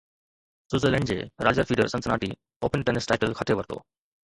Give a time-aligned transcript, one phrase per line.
[0.71, 1.17] Switzerland جي
[1.49, 2.31] Roger Federer Cincinnati
[2.69, 3.83] Open tennis title کٽي ورتو